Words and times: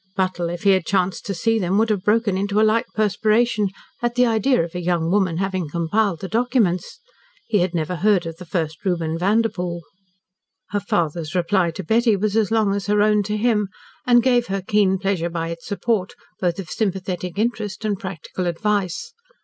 Buttle, 0.15 0.49
if 0.49 0.63
he 0.63 0.71
had 0.71 0.83
chanced 0.87 1.27
to 1.27 1.35
see 1.35 1.59
them, 1.59 1.77
would 1.77 1.91
have 1.91 2.01
broken 2.03 2.35
into 2.35 2.59
a 2.59 2.63
light 2.65 2.87
perspiration 2.95 3.69
at 4.01 4.15
the 4.15 4.25
idea 4.25 4.63
of 4.63 4.73
a 4.73 4.81
young 4.81 5.11
woman 5.11 5.37
having 5.37 5.69
compiled 5.69 6.21
the 6.21 6.27
documents. 6.27 6.99
He 7.45 7.59
had 7.59 7.75
never 7.75 7.97
heard 7.97 8.25
of 8.25 8.37
the 8.37 8.45
first 8.47 8.83
Reuben 8.83 9.15
Vanderpoel. 9.19 9.81
Her 10.71 10.79
father's 10.79 11.35
reply 11.35 11.69
to 11.69 11.83
Betty 11.83 12.15
was 12.15 12.35
as 12.35 12.49
long 12.49 12.73
as 12.73 12.87
her 12.87 13.03
own 13.03 13.21
to 13.21 13.37
him, 13.37 13.67
and 14.07 14.23
gave 14.23 14.47
her 14.47 14.63
keen 14.63 14.97
pleasure 14.97 15.29
by 15.29 15.49
its 15.49 15.67
support, 15.67 16.13
both 16.39 16.57
of 16.57 16.67
sympathetic 16.71 17.37
interest 17.37 17.85
and 17.85 17.99
practical 17.99 18.47
advice. 18.47 19.13